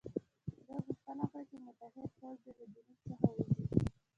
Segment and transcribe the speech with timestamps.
[0.67, 3.63] دوی غوښتنه وکړه چې متحد پوځ دې له جنوب څخه ووځي.